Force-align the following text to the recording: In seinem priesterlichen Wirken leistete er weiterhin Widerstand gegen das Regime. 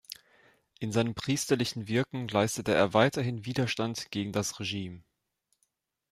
In 0.79 0.91
seinem 0.91 1.13
priesterlichen 1.13 1.87
Wirken 1.87 2.27
leistete 2.27 2.73
er 2.73 2.95
weiterhin 2.95 3.45
Widerstand 3.45 4.09
gegen 4.09 4.31
das 4.31 4.59
Regime. 4.59 5.03